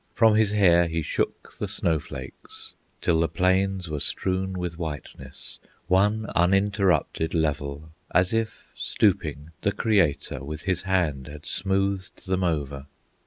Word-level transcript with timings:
From 0.15 0.33
his 0.33 0.53
hair 0.53 0.87
he 0.87 1.03
shook 1.03 1.55
the 1.59 1.67
snow 1.67 1.99
flakes, 1.99 2.73
Till 3.01 3.19
the 3.19 3.27
plains 3.27 3.87
were 3.87 3.99
strewn 3.99 4.53
with 4.53 4.79
whiteness, 4.79 5.59
One 5.85 6.25
uninterrupted 6.35 7.35
level, 7.35 7.91
As 8.09 8.33
if, 8.33 8.71
stooping, 8.73 9.51
the 9.61 9.71
Creator 9.71 10.43
With 10.43 10.63
his 10.63 10.81
hand 10.89 11.27
had 11.27 11.45
smoothed 11.45 12.25
them 12.25 12.43
over. 12.43 12.87